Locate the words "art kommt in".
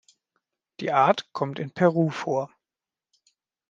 0.91-1.69